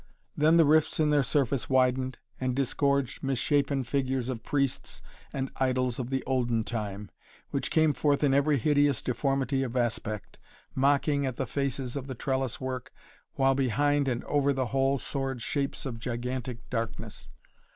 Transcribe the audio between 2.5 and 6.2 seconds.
disgorged misshapen figures of priests and idols of